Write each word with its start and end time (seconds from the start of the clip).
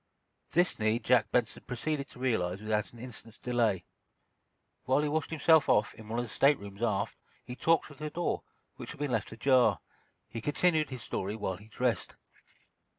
This 0.49 0.79
need 0.79 1.03
Jack 1.03 1.29
Benson 1.31 1.61
proceeded 1.67 2.09
to 2.09 2.17
realize 2.19 2.59
without 2.59 2.91
an 2.91 2.97
instant's 2.97 3.37
delay. 3.37 3.85
While 4.85 5.03
he 5.03 5.07
washed 5.07 5.29
himself 5.29 5.69
off, 5.69 5.93
in 5.93 6.09
one 6.09 6.17
of 6.17 6.25
the 6.25 6.29
staterooms 6.29 6.81
aft, 6.81 7.19
he 7.45 7.55
talked 7.55 7.85
through 7.85 7.97
the 7.97 8.09
door, 8.09 8.41
which 8.77 8.93
had 8.93 8.99
been 8.99 9.11
left 9.11 9.31
ajar. 9.31 9.79
He 10.27 10.41
continued 10.41 10.89
his 10.89 11.03
story 11.03 11.35
while 11.35 11.57
he 11.57 11.67
dressed. 11.67 12.15